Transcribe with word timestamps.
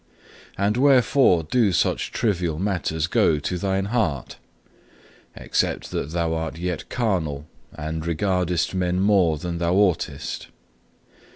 And 0.57 0.77
wherefore 0.77 1.43
do 1.43 1.71
such 1.71 2.11
trivial 2.11 2.57
matters 2.57 3.05
go 3.05 3.37
to 3.37 3.57
thine 3.59 3.85
heart, 3.85 4.37
except 5.35 5.91
that 5.91 6.09
thou 6.09 6.33
art 6.33 6.57
yet 6.57 6.89
carnal, 6.89 7.45
and 7.71 8.03
regardest 8.03 8.73
men 8.73 8.99
more 8.99 9.37
than 9.37 9.59
thou 9.59 9.75
oughtest? 9.75 10.47